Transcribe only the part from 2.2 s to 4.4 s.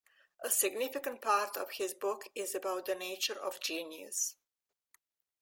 is about the nature of genius.